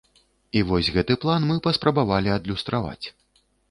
І 0.59 0.63
вось 0.69 0.89
гэты 0.95 1.19
план 1.25 1.47
мы 1.51 1.59
паспрабавалі 1.69 2.37
адлюстраваць. 2.41 3.07